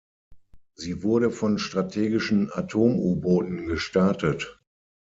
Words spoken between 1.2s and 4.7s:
von strategischen Atom-U-Booten gestartet.